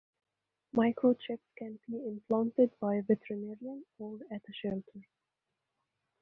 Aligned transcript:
Microchips 0.75 1.45
can 1.55 1.77
be 1.87 2.07
implanted 2.07 2.71
by 2.79 2.95
a 2.95 3.01
veterinarian 3.03 3.85
or 3.99 4.17
at 4.31 4.41
a 4.49 4.51
shelter. 4.51 5.03